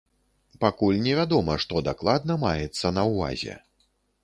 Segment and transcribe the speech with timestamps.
[0.63, 3.61] Пакуль невядома, што дакладна маецца на ўвазе.